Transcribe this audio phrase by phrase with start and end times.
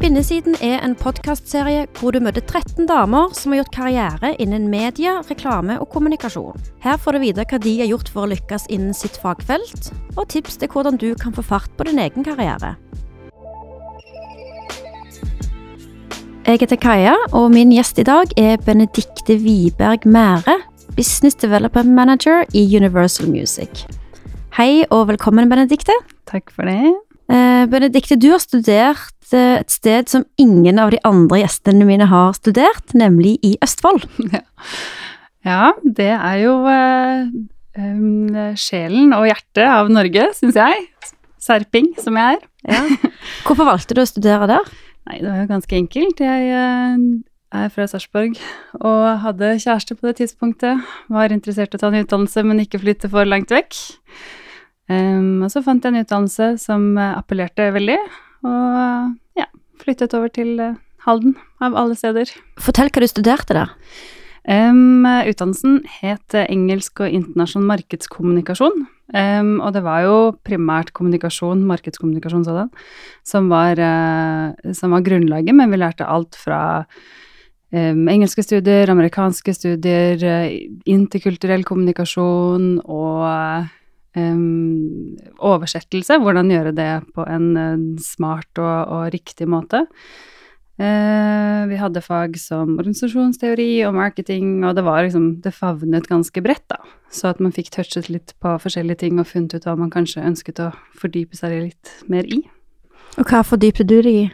[0.00, 5.18] Kvinnesiden er en podkastserie hvor du møter 13 damer som har gjort karriere innen media,
[5.28, 6.56] reklame og kommunikasjon.
[6.80, 10.30] Her får du vite hva de har gjort for å lykkes innen sitt fagfelt, og
[10.32, 12.78] tips til hvordan du kan få fart på din egen karriere.
[16.48, 20.62] Jeg heter Kaja, og min gjest i dag er Benedikte Wiberg Mære,
[20.96, 23.84] Business Development Manager i Universal Music.
[24.56, 25.92] Hei og velkommen, Benedikte.
[26.24, 26.96] Takk for det.
[27.28, 32.08] Eh, Benedikte, du har studert eh, et sted som ingen av de andre gjestene mine
[32.10, 34.08] har studert, nemlig i Østfold.
[35.40, 37.30] Ja, det er jo eh,
[37.80, 40.84] um, sjelen og hjertet av Norge, syns jeg.
[41.40, 42.44] Serping, som jeg er.
[42.68, 42.82] Ja.
[43.46, 44.68] Hvorfor valgte du å studere der?
[45.08, 46.20] Nei, det var jo ganske enkelt.
[46.20, 47.06] Jeg eh,
[47.56, 48.36] er fra Sarpsborg
[48.82, 50.84] og hadde kjæreste på det tidspunktet.
[51.08, 53.80] Var interessert i å ta en utdannelse, men ikke flytte for langt vekk.
[54.90, 57.96] Um, og så fant jeg en utdannelse som appellerte veldig,
[58.46, 59.46] og ja,
[59.82, 62.28] flyttet over til eh, Halden, av alle steder.
[62.60, 63.70] Fortell hva du studerte der.
[64.48, 68.84] Um, utdannelsen het engelsk og internasjonal markedskommunikasjon.
[69.10, 72.70] Um, og det var jo primært kommunikasjon, markedskommunikasjon sådan,
[73.26, 76.60] som var, uh, som var grunnlaget, men vi lærte alt fra
[77.72, 80.24] um, engelske studier, amerikanske studier,
[80.88, 83.70] interkulturell kommunikasjon og
[84.16, 86.18] oversettelse.
[86.18, 89.86] Hvordan gjøre det på en smart og, og riktig måte.
[90.80, 96.40] Uh, vi hadde fag som organisasjonsteori og marketing, og det var liksom Det favnet ganske
[96.40, 96.78] bredt, da.
[97.12, 100.24] Så at man fikk touchet litt på forskjellige ting og funnet ut hva man kanskje
[100.24, 102.40] ønsket å fordype seg litt mer i.
[103.18, 104.24] Og hva fordypte du deg i?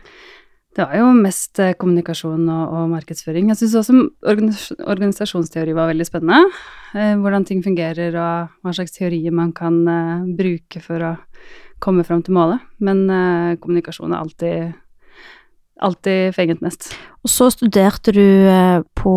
[0.77, 3.49] Det var jo mest eh, kommunikasjon og, og markedsføring.
[3.49, 3.95] Jeg syns også
[4.29, 6.51] organis organisasjonsteori var veldig spennende.
[6.93, 11.15] Eh, hvordan ting fungerer og hva slags teorier man kan eh, bruke for å
[11.81, 12.61] komme fram til målet.
[12.85, 13.07] Men
[13.61, 14.77] kommunikasjon er alltid
[15.83, 16.91] alltid fenget mest.
[17.27, 19.15] Og så studerte du eh, på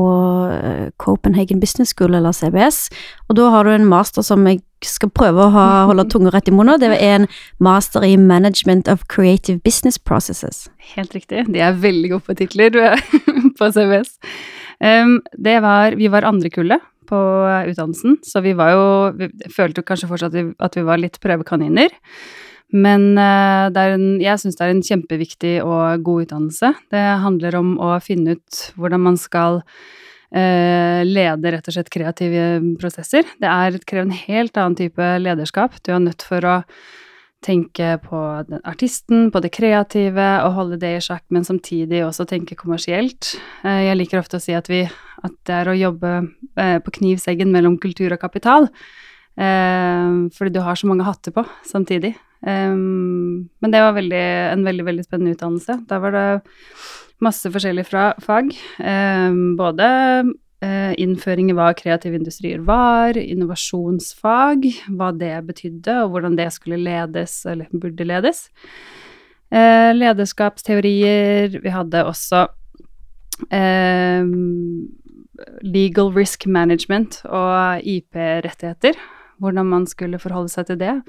[0.51, 2.87] eh, Copenhagen Business School, eller CBS,
[3.29, 6.49] og da har du en master som jeg skal prøve å ha, holde tunga rett
[6.51, 6.81] i munnen.
[6.81, 7.27] Det er en
[7.63, 10.67] master i Management of Creative Business Processes.
[10.95, 11.47] Helt riktig.
[11.53, 12.75] De er veldig gode på titler
[13.59, 14.17] på CBS.
[14.79, 17.17] Det var Vi var andre kullet på
[17.67, 18.83] utdannelsen, så vi var jo
[19.17, 21.91] Vi følte kanskje fortsatt at vi var litt prøvekaniner.
[22.69, 26.73] Men uh, en, jeg syns det er en kjempeviktig og god utdannelse.
[26.93, 32.45] Det handler om å finne ut hvordan man skal uh, lede rett og slett kreative
[32.81, 33.25] prosesser.
[33.41, 35.81] Det er, krever en helt annen type lederskap.
[35.81, 36.59] Du er nødt for å
[37.41, 38.21] tenke på
[38.67, 43.33] artisten, på det kreative, og holde det i sjakk, men samtidig også tenke kommersielt.
[43.65, 44.83] Uh, jeg liker ofte å si at, vi,
[45.25, 46.19] at det er å jobbe
[46.59, 48.65] på knivseggen mellom kultur og kapital.
[49.39, 52.11] fordi du har så mange hatter på samtidig.
[52.39, 55.79] Um, men det var veldig, en veldig, veldig spennende utdannelse.
[55.89, 56.27] Da var det
[57.23, 58.53] masse forskjellige fra, fag.
[58.79, 59.87] Um, både
[60.63, 66.79] uh, innføring i hva kreative industrier var, innovasjonsfag, hva det betydde, og hvordan det skulle
[66.83, 68.47] ledes, eller burde ledes.
[69.51, 71.59] Uh, lederskapsteorier.
[71.59, 72.45] Vi hadde også
[73.51, 74.33] uh,
[75.65, 78.99] legal risk management og IP-rettigheter.
[79.39, 80.99] Hvordan man skulle forholde seg til det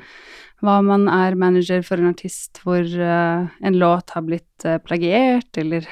[0.65, 5.51] hva man er manager for en artist hvor uh, en låt har blitt uh, plagiert,
[5.61, 5.89] eller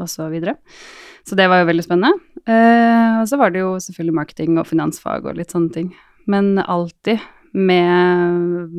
[0.00, 0.56] og så videre.
[1.28, 2.14] Så det var jo veldig spennende.
[2.48, 5.90] Uh, og så var det jo selvfølgelig marketing og finansfag og litt sånne ting.
[6.30, 7.20] Men alltid
[7.52, 8.70] med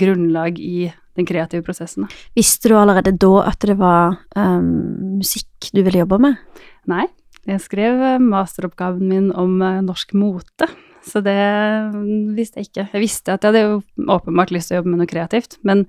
[0.00, 0.86] grunnlag i
[1.18, 2.06] den kreative prosessen.
[2.38, 6.62] Visste du allerede da at det var um, musikk du ville jobbe med?
[6.88, 7.08] Nei.
[7.42, 10.68] Jeg skrev masteroppgaven min om norsk mote,
[11.06, 11.38] så det
[12.36, 12.86] visste jeg ikke.
[12.92, 15.84] Jeg visste at jeg hadde jo åpenbart lyst til å jobbe med noe kreativt, men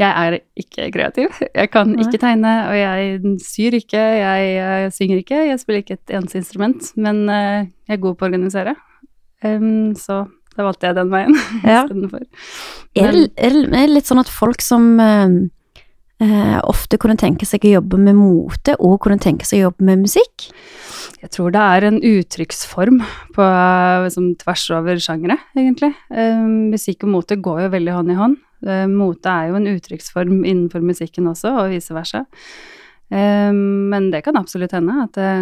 [0.00, 1.40] jeg er ikke kreativ.
[1.50, 2.04] Jeg kan Nei.
[2.06, 6.40] ikke tegne, og jeg syr ikke, jeg, jeg, synger ikke, jeg spiller ikke et eneste
[6.40, 8.76] instrument, men uh, jeg er god på å organisere.
[9.44, 10.24] Um, så
[10.56, 11.82] da valgte jeg den veien ja.
[11.82, 12.24] istedenfor.
[12.98, 15.50] Er, er, det litt sånn at folk som uh, uh,
[16.68, 20.02] ofte kunne tenke seg å jobbe med mote, og kunne tenke seg å jobbe med
[20.02, 20.50] musikk?
[21.20, 23.00] Jeg tror det er en uttrykksform
[23.36, 23.46] på,
[24.06, 25.92] liksom, tvers over sjangere, egentlig.
[26.08, 28.38] Eh, musikk og mote går jo veldig hånd i hånd.
[28.66, 32.24] Eh, mote er jo en uttrykksform innenfor musikken også, og vice versa.
[33.12, 35.32] Eh, men det kan absolutt hende at det,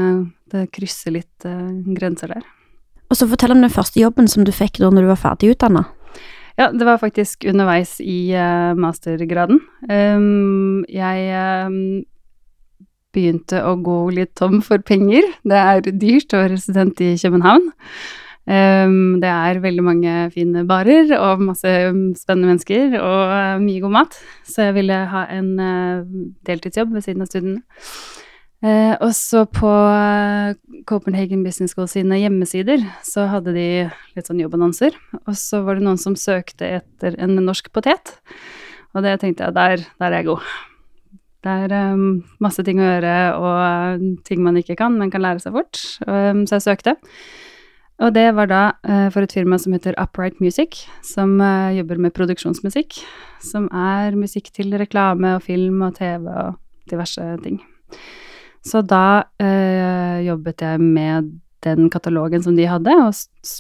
[0.51, 2.49] det krysser litt eh, grenser der.
[3.09, 5.55] Og så Fortell om den første jobben som du fikk da når du var ferdig
[5.55, 5.87] utdanna.
[6.59, 9.61] Ja, det var faktisk underveis i uh, mastergraden.
[9.87, 11.77] Um, jeg um,
[13.15, 15.29] begynte å gå litt tom for penger.
[15.47, 17.71] Det er dyrt å være student i København.
[18.49, 21.69] Um, det er veldig mange fine barer og masse
[22.17, 24.17] spennende mennesker og uh, mye god mat,
[24.49, 26.07] så jeg ville ha en uh,
[26.49, 27.61] deltidsjobb ved siden av studiene.
[28.59, 29.71] Uh, og så på
[30.89, 33.69] Copenhagen Business School sine hjemmesider så hadde de
[34.17, 38.17] litt sånn jobbannonser, og så var det noen som søkte etter en norsk potet,
[38.97, 40.49] og det tenkte jeg, der, der er jeg god.
[41.47, 45.45] Det er um, masse ting å gjøre og ting man ikke kan, men kan lære
[45.45, 45.79] seg fort,
[46.11, 46.99] um, så jeg søkte.
[48.03, 51.99] Og det var da uh, for et firma som heter Upright Music, som uh, jobber
[52.03, 53.01] med produksjonsmusikk.
[53.43, 56.59] Som er musikk til reklame og film og TV og
[56.91, 57.63] diverse ting.
[58.67, 61.31] Så da øh, jobbet jeg med
[61.67, 63.15] den katalogen som de hadde, og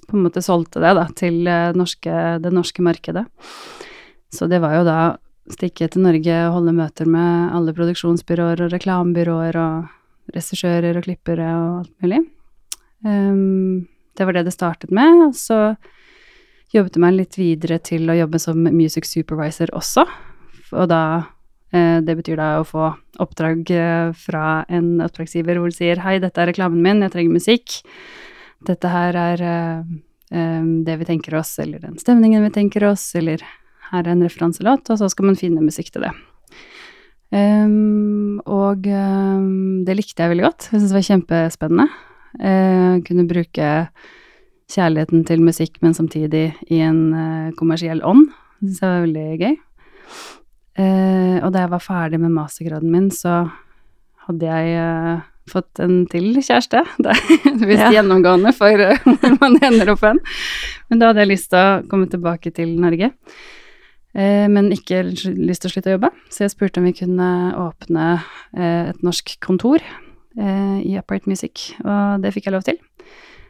[0.09, 2.13] på en måte solgte det da til norske,
[2.43, 3.25] det norske markedet.
[4.31, 4.99] Så det var jo da
[5.53, 11.47] stikke til Norge og holde møter med alle produksjonsbyråer og reklamebyråer og regissører og klippere
[11.49, 12.21] og alt mulig.
[13.07, 15.29] Um, det var det det startet med.
[15.29, 15.59] Og så
[16.75, 20.05] jobbet jeg meg litt videre til å jobbe som music supervisor også.
[20.75, 21.29] Og da eh,
[21.71, 22.87] Det betyr da å få
[23.21, 27.35] oppdrag eh, fra en oppdragsgiver hvor de sier hei, dette er reklamen min, jeg trenger
[27.35, 27.81] musikk.
[28.65, 33.45] Dette her er eh, det vi tenker oss, eller den stemningen vi tenker oss, eller
[33.91, 36.15] her er en referanselåt, og så skal man finne musikk til det.
[38.49, 40.69] Og det likte jeg veldig godt.
[40.69, 41.89] Jeg syntes det var kjempespennende.
[42.37, 43.69] Eh, kunne bruke
[44.69, 48.29] kjærligheten til musikk, men samtidig i en eh, kommersiell ånd.
[48.61, 49.57] Det syns jeg var veldig gøy.
[50.79, 53.43] Eh, og da jeg var ferdig med mastergraden min, så
[54.29, 56.85] hadde jeg eh, fått en til kjæreste.
[57.03, 57.93] Det er visst ja.
[57.99, 60.21] gjennomgående for eh, hvor man ender opp hen.
[60.89, 63.11] Men da hadde jeg lyst til å komme tilbake til Norge.
[64.15, 67.31] Eh, men ikke lyst til å slutte å jobbe, så jeg spurte om vi kunne
[67.59, 68.11] åpne
[68.59, 72.79] et norsk kontor eh, i Upright Music, og det fikk jeg lov til.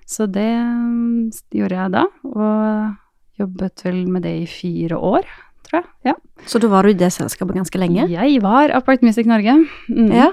[0.08, 5.28] Så det um, gjorde jeg da, og jobbet vel med det i fire år,
[5.68, 5.88] tror jeg.
[6.10, 6.16] Ja.
[6.48, 8.08] Så da var du i det selskapet ganske lenge?
[8.10, 9.54] Jeg var Upright Music Norge.
[9.88, 10.10] Mm.
[10.14, 10.32] Ja.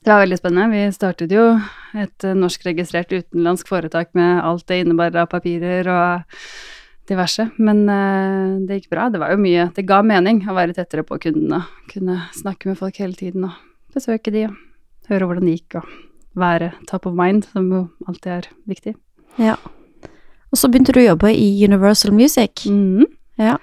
[0.00, 0.72] Det var veldig spennende.
[0.72, 1.46] Vi startet jo
[1.92, 6.38] et eh, norskregistrert utenlandsk foretak med alt det innebærer av papirer og
[7.10, 7.50] diverse.
[7.58, 9.08] Men uh, det gikk bra.
[9.12, 11.64] Det var jo mye Det ga mening å være tettere på kundene.
[11.90, 13.58] Kunne snakke med folk hele tiden og
[13.94, 14.56] besøke de og
[15.10, 18.92] høre hvordan det gikk, og være top of mind, som jo alltid er viktig.
[19.42, 19.56] Ja.
[20.50, 22.64] Og så begynte du å jobbe i Universal Music.
[22.70, 23.08] Mm.
[23.40, 23.56] Ja.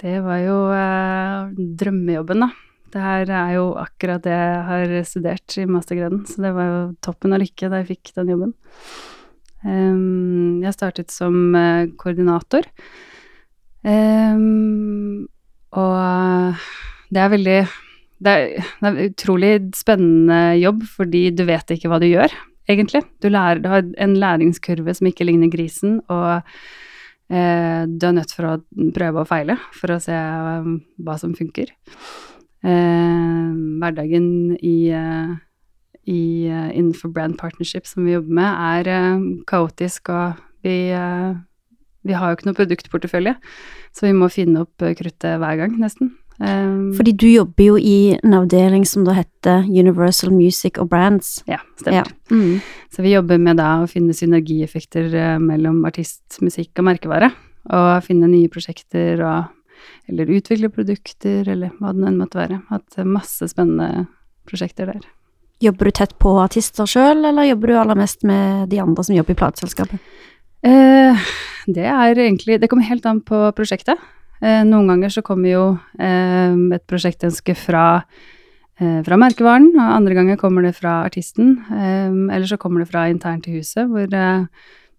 [0.00, 1.50] Det var jo eh,
[1.80, 2.50] drømmejobben, da.
[2.90, 6.78] Det her er jo akkurat det jeg har studert i mastergraden, så det var jo
[7.04, 8.54] toppen av lykke da jeg fikk den jobben.
[9.62, 12.66] Um, jeg startet som uh, koordinator,
[13.84, 15.28] um,
[15.76, 16.64] og
[17.12, 17.58] det er veldig
[18.20, 22.32] det er, det er utrolig spennende jobb, fordi du vet ikke hva du gjør,
[22.68, 23.04] egentlig.
[23.22, 26.42] Du, lærer, du har en læringskurve som ikke ligner grisen, og
[27.30, 28.56] du er nødt for å
[28.96, 31.70] prøve og feile for å se um, hva som funker.
[32.66, 33.50] Eh,
[33.80, 34.26] hverdagen
[34.58, 35.36] i, uh,
[36.10, 40.74] i innenfor brand partnership som vi jobber med, er kaotisk, og vi,
[42.02, 43.36] vi har jo ikke noe produktportefølje,
[43.94, 46.10] så vi må finne opp kruttet hver gang, nesten.
[46.40, 51.42] Um, Fordi du jobber jo i en avdeling som da heter Universal Music og Brands.
[51.50, 52.08] Ja, stemmer.
[52.08, 52.32] Ja.
[52.32, 52.62] Mm.
[52.88, 57.28] Så vi jobber med da å finne synergieffekter eh, mellom artist, musikk og merkevare.
[57.68, 59.56] Og finne nye prosjekter og
[60.10, 62.58] Eller utvikle produkter, eller hva det enn måtte være.
[62.68, 64.08] Hatt masse spennende
[64.44, 65.06] prosjekter der.
[65.64, 69.16] Jobber du tett på artister sjøl, eller jobber du aller mest med de andre som
[69.16, 70.02] jobber i plateselskapet?
[70.66, 71.30] Eh,
[71.72, 73.96] det er egentlig Det kommer helt an på prosjektet.
[74.40, 75.64] Eh, noen ganger så kommer jo
[76.00, 78.02] eh, et prosjektønske fra,
[78.80, 81.58] eh, fra merkevaren, og andre ganger kommer det fra artisten.
[81.70, 84.08] Eller så kommer det fra internt i huset, hvor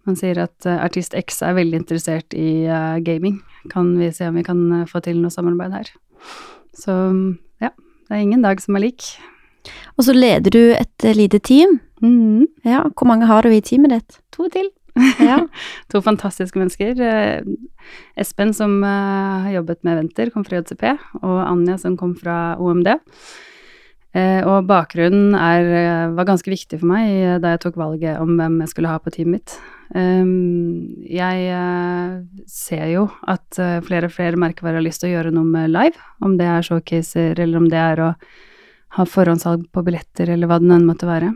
[0.05, 2.65] man sier at artist X er veldig interessert i
[3.05, 3.41] gaming.
[3.69, 5.91] Kan vi se om vi kan få til noe samarbeid her.
[6.77, 6.95] Så
[7.61, 9.13] ja, det er ingen dag som er lik.
[9.97, 11.79] Og så leder du et lite team.
[12.01, 12.47] Mm.
[12.65, 14.17] Ja, hvor mange har du i teamet ditt?
[14.33, 14.71] To til.
[15.31, 15.37] Ja.
[15.91, 16.99] to fantastiske mennesker.
[17.01, 17.43] Eh,
[18.19, 22.57] Espen, som uh, har jobbet med Venter, kom fra JCP, og Anja, som kom fra
[22.61, 22.91] OMD.
[24.11, 28.57] Uh, og bakgrunnen er, var ganske viktig for meg da jeg tok valget om hvem
[28.59, 29.57] jeg skulle ha på teamet mitt.
[29.95, 31.51] Um, jeg
[32.51, 35.99] ser jo at flere og flere merkevarer har lyst til å gjøre noe med live,
[36.23, 38.13] om det er showcaser, eller om det er å
[38.97, 41.31] ha forhåndssalg på billetter, eller hva det enn måtte være.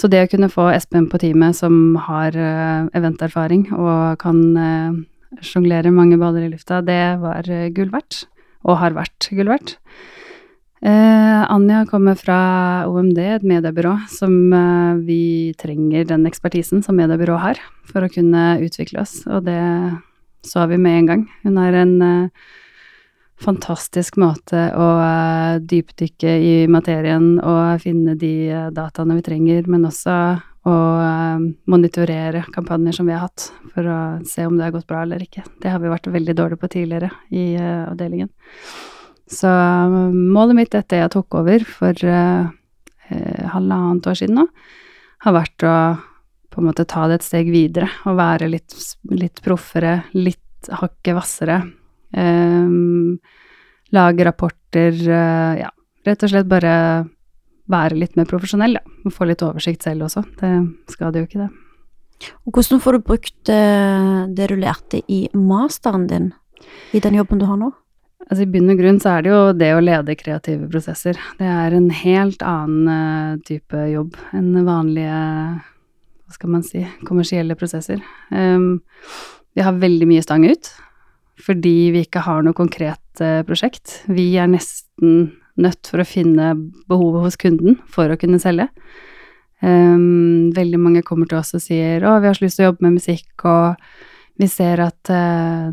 [0.00, 4.96] Så det å kunne få Espen på teamet som har uh, eventerfaring og kan uh,
[5.44, 8.24] sjonglere mange baller i lufta, det var uh, gull verdt.
[8.64, 9.76] Og har vært gull verdt.
[10.80, 15.24] Eh, Anja kommer fra OMD, et mediebyrå, som eh, vi
[15.60, 19.60] trenger den ekspertisen som mediebyrå har for å kunne utvikle oss, og det
[20.48, 21.26] så vi med en gang.
[21.44, 22.48] Hun har en eh,
[23.40, 29.86] fantastisk måte å uh, dypdykke i materien og finne de uh, dataene vi trenger, men
[29.88, 30.16] også
[30.68, 34.88] å uh, monitorere kampanjer som vi har hatt, for å se om det har gått
[34.90, 35.46] bra eller ikke.
[35.62, 38.30] Det har vi vært veldig dårlige på tidligere i avdelingen.
[39.30, 39.48] Så
[40.10, 42.06] målet mitt etter jeg tok over for
[43.54, 44.46] halvannet år siden nå,
[45.22, 45.74] har vært å
[46.50, 48.74] på en måte ta det et steg videre og være litt,
[49.14, 51.60] litt proffere, litt hakket hvassere
[53.90, 55.70] lage rapporter, uh, ja.
[56.06, 56.74] Rett og slett bare
[57.70, 58.94] være litt mer profesjonell, da.
[59.04, 60.24] Og få litt oversikt selv også.
[60.40, 60.52] Det
[60.94, 62.30] skader jo ikke, det.
[62.44, 66.32] Og hvordan får du brukt uh, det du lærte i masteren din,
[66.92, 67.70] i den jobben du har nå?
[68.30, 71.18] Altså I bunn og grunn så er det jo det å lede kreative prosesser.
[71.40, 75.16] Det er en helt annen uh, type jobb enn vanlige,
[76.20, 78.02] hva skal man si, kommersielle prosesser.
[78.30, 78.78] Um,
[79.56, 80.70] vi har veldig mye stang ut
[81.42, 84.00] fordi vi ikke har noe konkret eh, prosjekt.
[84.10, 86.52] Vi er nesten nødt for å finne
[86.90, 88.70] behovet hos kunden for å kunne selge.
[89.60, 92.70] Um, veldig mange kommer til oss og sier 'Å, vi har så lyst til å
[92.70, 93.76] jobbe med musikk', og
[94.40, 95.68] vi ser at uh,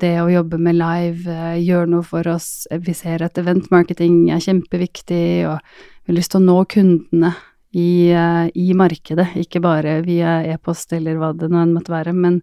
[0.00, 2.66] det å jobbe med live uh, gjør noe for oss.
[2.68, 5.56] Vi ser at eventmarketing er kjempeviktig, og
[6.04, 7.32] vi har lyst til å nå kundene
[7.72, 12.12] i, uh, i markedet, ikke bare via e-post eller hva det nå enn måtte være,
[12.12, 12.42] men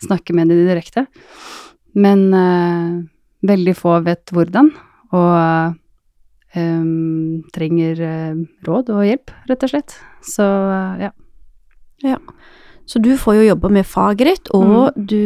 [0.00, 1.04] snakke med dem direkte.
[1.98, 3.02] Men uh,
[3.48, 4.70] veldig få vet hvordan,
[5.16, 5.74] og
[6.54, 9.98] um, trenger uh, råd og hjelp, rett og slett.
[10.24, 10.46] Så
[11.02, 11.12] ja.
[12.06, 12.18] ja.
[12.88, 15.06] Så du får jo jobbe med faget ditt, og mm.
[15.10, 15.22] du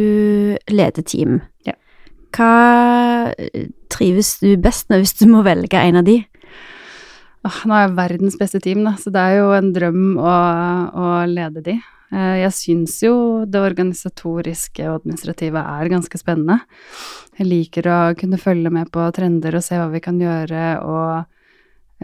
[0.73, 1.39] leder team.
[1.67, 1.77] Ja.
[2.35, 3.31] Hva
[3.93, 6.19] trives du best med hvis du må velge en av de?
[7.43, 10.35] Nå har jeg verdens beste team, da, så det er jo en drøm å,
[10.95, 11.75] å lede de.
[12.13, 13.13] Eh, jeg syns jo
[13.49, 16.59] det organisatoriske og administrative er ganske spennende.
[17.39, 21.23] Jeg liker å kunne følge med på trender og se hva vi kan gjøre, og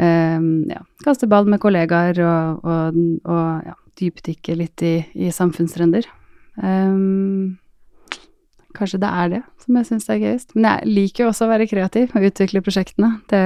[0.02, 2.98] um, ja, kaste ball med kollegaer og, og,
[3.30, 6.10] og ja, dypdykke litt i, i samfunnstrender.
[6.58, 7.60] Um,
[8.74, 10.58] kanskje det er det som jeg syns er gøyest.
[10.58, 13.12] Men jeg liker jo også å være kreativ og utvikle prosjektene.
[13.30, 13.46] Det,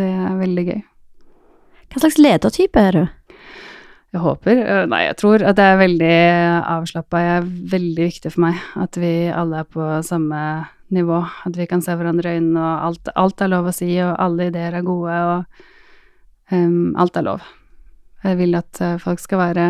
[0.00, 0.80] det er veldig gøy.
[1.92, 3.04] Hva slags ledertype er du?
[4.14, 4.60] Jeg håper.
[4.62, 6.14] Eh, nei, jeg tror at det er veldig
[6.70, 7.18] avslappa.
[7.18, 10.40] Det er veldig viktig for meg at vi alle er på samme
[10.94, 11.18] nivå.
[11.48, 14.14] At vi kan se hverandre i øynene, og alt, alt, er lov å si, og
[14.22, 17.48] alle ideer er gode, og um, alt er lov.
[18.24, 19.66] Jeg vil at uh, folk skal være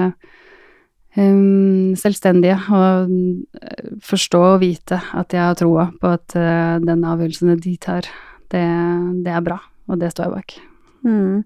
[1.16, 7.08] um, selvstendige og uh, forstå og vite at jeg har troa på at uh, den
[7.08, 8.12] avgjørelsen de tar,
[8.52, 8.68] det,
[9.24, 9.58] det er bra,
[9.88, 10.73] og det står jeg bak.
[11.04, 11.44] Mm.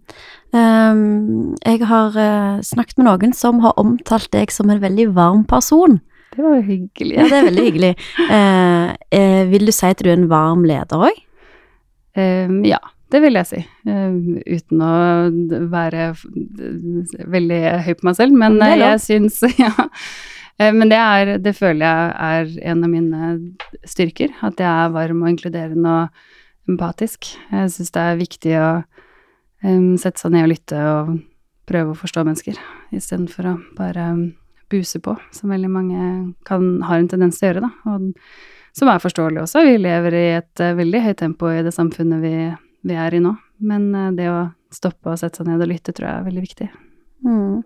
[0.55, 5.43] Um, jeg har uh, snakket med noen som har omtalt deg som en veldig varm
[5.49, 5.99] person.
[6.35, 7.17] Det var jo hyggelig.
[7.17, 7.91] ja, det er veldig hyggelig.
[8.29, 11.19] Uh, uh, vil du si at du er en varm leder òg?
[12.19, 12.81] Um, ja,
[13.12, 13.61] det vil jeg si.
[13.87, 14.95] uten å
[15.73, 16.11] være
[17.35, 19.73] veldig høy på meg selv, men jeg syns Ja.
[20.59, 23.29] Men det, er, det føler jeg er en av mine
[23.87, 24.33] styrker.
[24.43, 27.29] At jeg er varm og inkluderende og empatisk.
[27.53, 28.71] Jeg syns det er viktig å
[29.62, 31.17] sette seg ned og lytte og
[31.69, 32.59] prøve å forstå mennesker,
[32.95, 34.11] istedenfor å bare
[34.71, 36.05] buse på, som veldig mange
[36.49, 37.95] kan, har en tendens til å gjøre, da.
[37.95, 38.12] Og
[38.79, 39.65] som er forståelig også.
[39.67, 42.35] Vi lever i et uh, veldig høyt tempo i det samfunnet vi,
[42.87, 43.35] vi er i nå.
[43.65, 44.43] Men uh, det å
[44.75, 46.69] stoppe og sette seg ned og lytte tror jeg er veldig viktig.
[47.27, 47.65] Mm.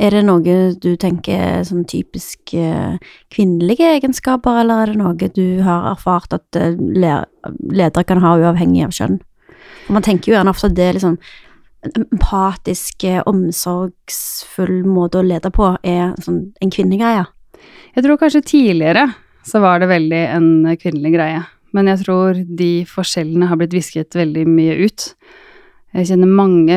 [0.00, 2.98] Er det noe du tenker er sånn typisk uh,
[3.32, 8.96] kvinnelige egenskaper, eller er det noe du har erfart at ledere kan ha uavhengig av
[8.96, 9.20] kjønn?
[9.86, 11.16] For man tenker jo gjerne ofte at det er liksom
[11.80, 17.24] en empatisk, eh, omsorgsfull måte å lede på er sånn en kvinnegreie.
[17.96, 19.06] Jeg tror kanskje tidligere
[19.46, 21.44] så var det veldig en kvinnelig greie.
[21.72, 25.06] Men jeg tror de forskjellene har blitt visket veldig mye ut.
[25.90, 26.76] Jeg kjenner mange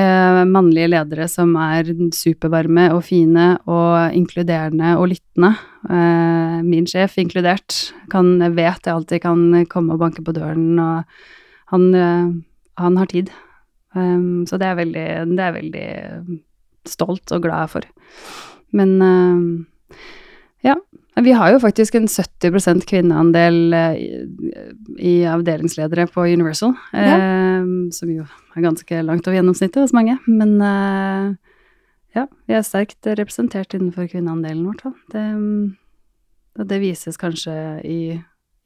[0.49, 5.51] mannlige ledere som er supervarme og fine og inkluderende og lyttende.
[5.85, 7.93] Eh, min sjef inkludert.
[8.09, 12.33] Kan, vet jeg alltid kan komme og banke på døren, og han eh,
[12.79, 13.29] han har tid.
[13.93, 15.05] Um, så det er veldig
[15.37, 15.87] Det er veldig
[16.89, 17.85] stolt og glad for.
[18.73, 19.65] Men um,
[20.65, 20.75] ja.
[21.21, 23.93] Vi har jo faktisk en 70 kvinneandel uh,
[24.97, 26.73] i, avdelingsledere på Universal.
[26.93, 27.59] Ja.
[27.61, 28.25] Um, som jo
[28.55, 30.17] er ganske langt over gjennomsnittet hos mange.
[30.25, 31.35] Men uh,
[32.17, 34.91] ja, vi er sterkt representert innenfor kvinneandelen vårt, da.
[35.13, 37.99] Det, det vises kanskje i,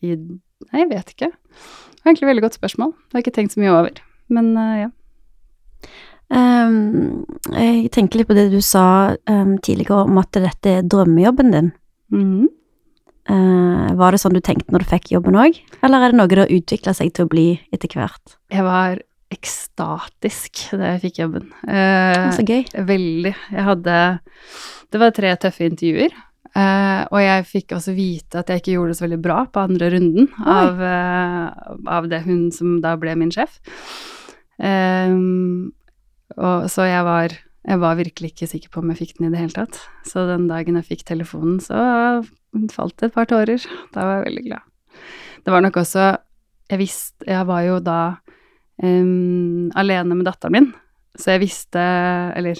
[0.03, 1.27] i Nei, jeg vet ikke.
[1.29, 2.93] Det er egentlig et veldig godt spørsmål.
[2.97, 3.99] Det har jeg ikke tenkt så mye over.
[4.33, 4.87] Men uh, ja.
[6.33, 11.53] Um, jeg tenker litt på det du sa um, tidligere om at dette er drømmejobben
[11.53, 11.73] din.
[12.13, 12.47] Mhm.
[13.27, 16.29] Uh, var det sånn du tenkte når du fikk jobben òg, eller er det noe
[16.31, 18.37] det har utvikla seg til å bli etter hvert?
[18.55, 19.01] Jeg var
[19.35, 21.49] ekstatisk da jeg fikk jobben.
[21.67, 22.63] Uh, Så gøy.
[22.87, 23.33] Veldig.
[23.51, 23.97] Jeg hadde
[24.93, 26.15] Det var tre tøffe intervjuer.
[26.57, 29.63] Eh, og jeg fikk også vite at jeg ikke gjorde det så veldig bra på
[29.63, 33.59] andre runden av, uh, av det hun som da ble min sjef.
[34.57, 35.73] Um,
[36.37, 37.35] og så jeg var
[37.67, 39.81] jeg var virkelig ikke sikker på om jeg fikk den i det hele tatt.
[40.07, 41.75] Så den dagen jeg fikk telefonen, så
[42.71, 43.59] falt det et par tårer.
[43.91, 45.03] Da var jeg veldig glad.
[45.43, 46.05] Det var nok også
[46.67, 47.99] Jeg visste Jeg var jo da
[48.83, 50.65] um, alene med datteren min,
[51.15, 51.83] så jeg visste
[52.35, 52.59] Eller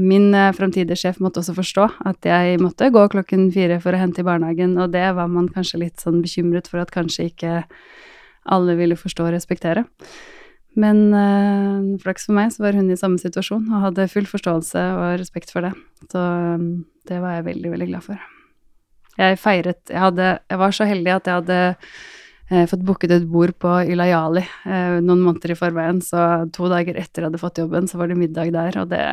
[0.00, 4.00] min uh, framtidige sjef måtte også forstå at jeg måtte gå klokken fire for å
[4.00, 7.60] hente i barnehagen, og det var man kanskje litt sånn bekymret for at kanskje ikke
[8.44, 9.86] alle ville forstå og respektere.
[10.74, 14.82] Men øh, flaks for meg så var hun i samme situasjon og hadde full forståelse
[14.98, 15.70] og respekt for det.
[16.10, 16.64] Så øh,
[17.08, 18.30] det var jeg veldig, veldig glad for.
[19.14, 21.60] Jeg feiret Jeg, hadde, jeg var så heldig at jeg hadde
[22.50, 26.98] eh, fått booket et bord på Ilayali eh, noen måneder i forveien, så to dager
[27.00, 29.04] etter jeg hadde fått jobben, så var det middag der, og det,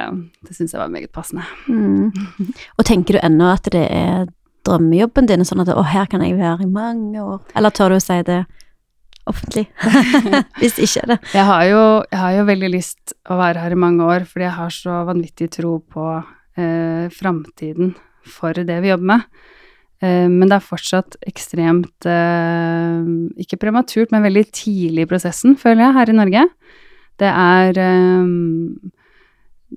[0.47, 1.45] det syns jeg var meget passende.
[1.67, 2.11] Mm.
[2.77, 4.29] Og tenker du ennå at det er
[4.67, 7.39] drømmejobben din, sånn at å, her kan jeg være i mange år?
[7.57, 8.43] Eller tør du å si det
[9.29, 9.67] offentlig?
[10.61, 11.17] Hvis ikke det.
[11.33, 14.47] Jeg har, jo, jeg har jo veldig lyst å være her i mange år, fordi
[14.47, 16.05] jeg har så vanvittig tro på
[16.59, 17.95] eh, framtiden
[18.27, 19.49] for det vi jobber med.
[20.01, 23.01] Eh, men det er fortsatt ekstremt eh,
[23.41, 26.45] Ikke prematurt, men veldig tidlig i prosessen, føler jeg, her i Norge.
[27.21, 28.31] Det er eh,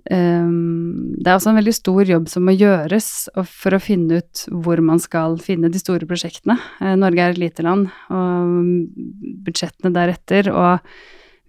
[0.09, 3.11] Det er også en veldig stor jobb som må gjøres
[3.47, 6.57] for å finne ut hvor man skal finne de store prosjektene.
[6.99, 8.88] Norge er et lite land, og
[9.47, 10.50] budsjettene deretter.
[10.50, 10.83] Og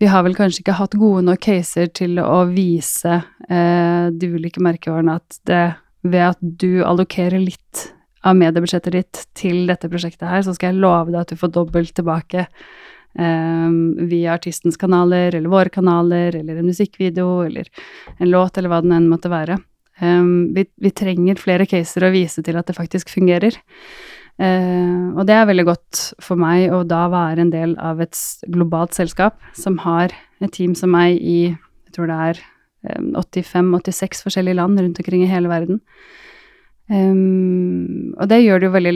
[0.03, 3.17] vi har vel kanskje ikke hatt gode nok caser til å vise
[3.49, 5.65] de ulike merkevarene at det
[6.05, 7.94] ved at du allokerer litt
[8.25, 11.53] av mediebudsjettet ditt til dette prosjektet her, så skal jeg love deg at du får
[11.53, 12.47] dobbelt tilbake
[13.19, 13.77] um,
[14.09, 17.69] via artistens kanaler, eller våre kanaler, eller en musikkvideo, eller
[18.17, 19.59] en låt, eller hva den enn måtte være.
[20.01, 23.55] Um, vi, vi trenger flere caser å vise til at det faktisk fungerer.
[24.35, 28.19] Uh, og det er veldig godt for meg å da være en del av et
[28.51, 30.11] globalt selskap som har
[30.43, 32.39] et team som meg i jeg tror det er
[32.89, 35.79] eh, 85-86 forskjellige land rundt omkring i hele verden.
[36.85, 38.91] Um, og det gjør det jo veldig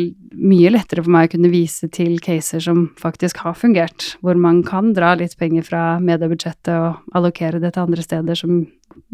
[0.46, 4.62] mye lettere for meg å kunne vise til caser som faktisk har fungert, hvor man
[4.68, 8.62] kan dra litt penger fra mediebudsjettet og allokere det til andre steder som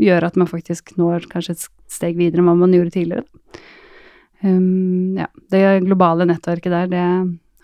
[0.01, 3.25] gjør at man faktisk når kanskje et steg videre enn hva man gjorde tidligere.
[4.43, 7.05] Um, ja, det globale nettverket der, det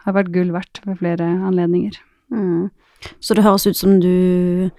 [0.06, 2.00] har vært gull verdt ved flere anledninger.
[2.32, 2.72] Mm.
[3.20, 4.72] Så det høres ut som du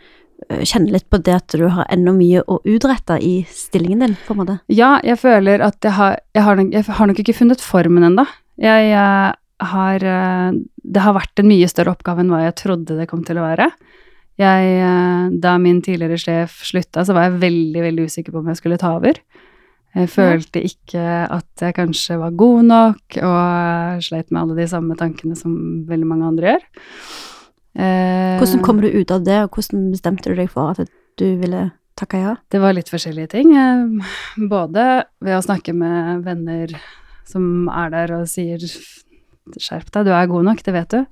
[0.48, 4.16] eh, kjenner litt på det at du har enda mye å utrette i stillingen din,
[4.26, 4.58] på en måte.
[4.72, 8.08] Ja, jeg føler at jeg har, jeg har, nok, jeg har nok ikke funnet formen
[8.10, 8.26] ennå.
[8.62, 12.98] Jeg jeg, har eh, Det har vært en mye større oppgave enn hva jeg trodde
[12.98, 13.70] det kom til å være.
[14.42, 18.58] Eh, da min tidligere sjef slutta, så var jeg veldig, veldig usikker på om jeg
[18.58, 19.20] skulle ta over.
[19.92, 24.96] Jeg følte ikke at jeg kanskje var god nok, og sleit med alle de samme
[24.96, 25.52] tankene som
[25.88, 26.64] veldig mange andre gjør.
[27.74, 31.24] Eh, Hvordan kom du ut av det, og hvordan bestemte du deg for at du
[31.40, 32.34] ville takke ja?
[32.52, 33.54] Det var litt forskjellige ting.
[33.56, 34.10] eh,
[34.50, 36.74] Både ved å snakke med venner
[37.28, 41.06] som er der og sier 'skjerp deg, du er god nok', det vet du.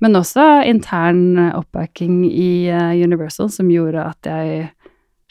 [0.00, 4.70] Men også intern oppbacking i eh, Universal som gjorde at jeg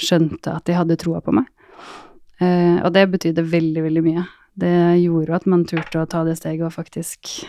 [0.01, 1.45] skjønte at de hadde troa på meg.
[2.43, 4.23] Og det betydde veldig, veldig mye.
[4.59, 7.45] Det gjorde at man turte å ta det steget og faktisk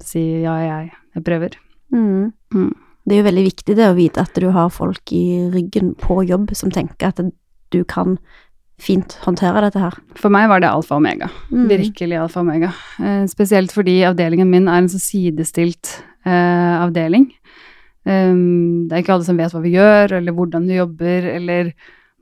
[0.00, 1.58] si ja, jeg, jeg prøver.
[1.94, 2.30] Mm.
[2.54, 2.70] Mm.
[3.04, 6.20] Det er jo veldig viktig det å vite at du har folk i ryggen på
[6.28, 7.22] jobb som tenker at
[7.70, 8.18] du kan
[8.80, 9.96] fint håndtere dette her.
[10.18, 11.28] For meg var det alfa og omega.
[11.52, 11.66] Mm.
[11.70, 12.70] Virkelig alfa og omega.
[13.02, 17.28] Eh, spesielt fordi avdelingen min er en så sidestilt eh, avdeling.
[18.08, 21.74] Um, det er ikke alle som vet hva vi gjør, eller hvordan vi jobber, eller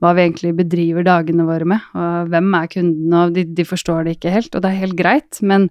[0.03, 4.05] hva vi egentlig bedriver dagene våre med, og hvem er kunden, og de, de forstår
[4.05, 5.69] det ikke helt, og det er helt greit, men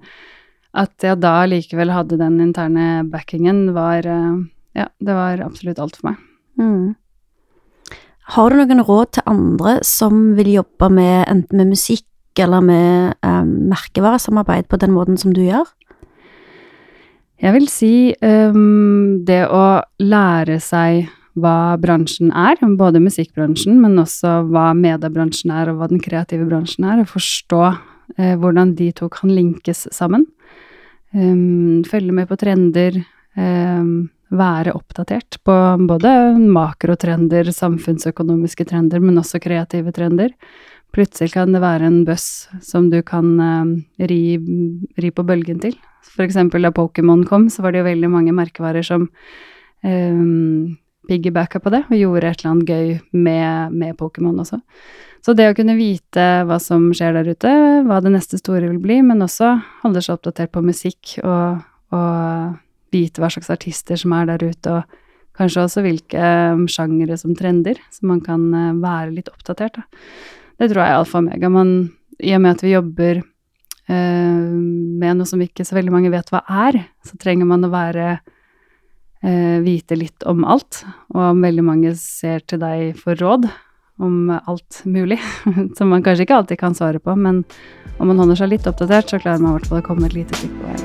[0.77, 5.97] at jeg da likevel hadde den interne backingen, var eh, Ja, det var absolutt alt
[5.97, 6.19] for meg.
[6.61, 6.95] Mm.
[8.35, 12.05] Har du noen råd til andre som vil jobbe med enten med musikk
[12.39, 15.67] eller med eh, merkevaresamarbeid på den måten som du gjør?
[17.39, 21.07] Jeg vil si um, det å lære seg
[21.39, 26.89] hva bransjen er, både musikkbransjen, men også hva mediebransjen er, og hva den kreative bransjen
[26.89, 30.27] er, og forstå eh, hvordan de to kan linkes sammen.
[31.17, 32.99] Um, følge med på trender,
[33.39, 35.55] um, være oppdatert på
[35.89, 36.11] både
[36.53, 40.35] makrotrender, samfunnsøkonomiske trender, men også kreative trender.
[40.93, 43.73] Plutselig kan det være en buss som du kan uh,
[44.11, 44.37] ri,
[45.01, 45.79] ri, på bølgen til.
[46.05, 49.09] For eksempel da Pokémon kom, så var det jo veldig mange merkevarer som
[49.85, 50.77] um,
[51.09, 54.61] piggybacka på det og gjorde et eller annet gøy med, med Pokémon også.
[55.25, 57.53] Så det å kunne vite hva som skjer der ute,
[57.87, 61.61] hva det neste store vil bli, men også holde seg oppdatert på musikk og,
[61.95, 62.57] og
[62.95, 67.35] vite hva slags artister som er der ute, og kanskje også hvilke um, sjangere som
[67.39, 69.87] trender, så man kan uh, være litt oppdatert, da.
[70.59, 71.51] Det tror jeg er alfa og omega.
[71.55, 71.69] Man,
[72.19, 76.33] I og med at vi jobber uh, med noe som ikke så veldig mange vet
[76.35, 80.83] hva er, så trenger man å være uh, vite litt om alt,
[81.15, 83.47] og om veldig mange ser til deg for råd,
[83.99, 85.21] om alt mulig,
[85.79, 87.45] som man kanskje ikke alltid kan svare på, men
[87.99, 90.17] om man holder seg litt oppdatert, så klarer man i hvert fall å komme et
[90.17, 90.79] lite stykke på vei.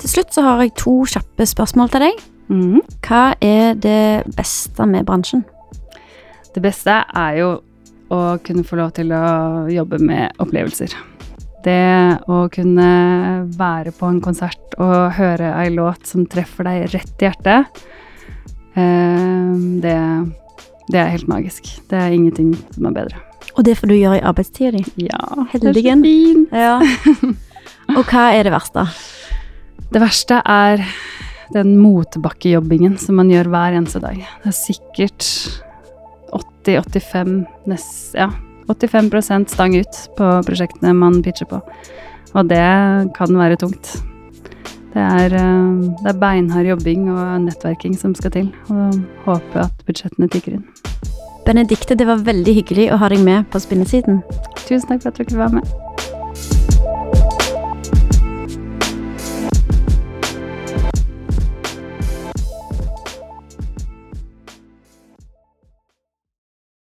[0.00, 2.24] Til slutt så har jeg to kjappe spørsmål til deg.
[2.46, 2.80] Mm.
[3.02, 5.42] Hva er det beste med bransjen?
[6.54, 7.48] Det beste er jo
[8.14, 10.94] å kunne få lov til å jobbe med opplevelser.
[11.66, 12.90] Det å kunne
[13.58, 17.82] være på en konsert og høre ei låt som treffer deg rett i hjertet,
[18.76, 19.96] det,
[20.92, 21.68] det er helt magisk.
[21.90, 23.22] Det er ingenting som er bedre.
[23.56, 24.82] Og det får du gjøre i arbeidstida di?
[25.08, 26.02] Ja, Heldigen.
[26.04, 26.48] det er så fint.
[26.52, 27.36] Ja.
[27.96, 28.82] Og hva er det verste?
[29.92, 30.82] Det verste er
[31.54, 34.18] den motbakkejobbingen som man gjør hver eneste dag.
[34.42, 35.28] Det er sikkert
[36.66, 37.46] 80-85
[38.18, 38.28] ja,
[38.66, 41.62] 85% stang ut på prosjektene man pitcher på.
[42.34, 42.66] Og det
[43.16, 43.94] kan være tungt.
[44.96, 48.94] Det er, eh, det er beinhard jobbing og nettverking som skal til, og
[49.26, 50.62] håper at budsjettene tikker inn.
[51.44, 54.22] Benedikte, det var veldig hyggelig å ha deg med på spinnesiden.
[54.64, 55.68] Tusen takk for at dere var med.